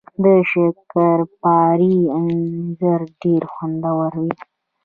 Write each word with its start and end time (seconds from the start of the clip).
د 0.23 0.25
شکرپارې 0.51 1.97
انځر 2.17 2.99
ډیر 3.21 3.43
خوندور 3.53 4.11
وي 4.23 4.33